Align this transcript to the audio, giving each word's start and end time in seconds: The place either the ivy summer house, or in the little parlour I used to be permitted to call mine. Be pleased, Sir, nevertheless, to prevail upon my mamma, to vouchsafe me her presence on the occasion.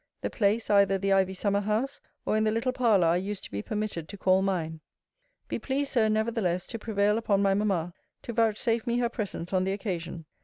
The 0.21 0.31
place 0.31 0.71
either 0.71 0.97
the 0.97 1.13
ivy 1.13 1.35
summer 1.35 1.59
house, 1.59 2.01
or 2.25 2.35
in 2.35 2.43
the 2.43 2.49
little 2.49 2.73
parlour 2.73 3.05
I 3.05 3.17
used 3.17 3.43
to 3.43 3.51
be 3.51 3.61
permitted 3.61 4.09
to 4.09 4.17
call 4.17 4.41
mine. 4.41 4.79
Be 5.47 5.59
pleased, 5.59 5.91
Sir, 5.91 6.09
nevertheless, 6.09 6.65
to 6.65 6.79
prevail 6.79 7.19
upon 7.19 7.43
my 7.43 7.53
mamma, 7.53 7.93
to 8.23 8.33
vouchsafe 8.33 8.87
me 8.87 8.97
her 8.97 9.09
presence 9.09 9.53
on 9.53 9.63
the 9.63 9.73
occasion. 9.73 10.25